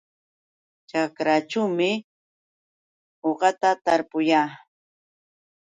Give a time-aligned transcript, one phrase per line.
[0.89, 1.91] Ćhakraćhuumi
[3.29, 4.49] uqata tarpuyaa.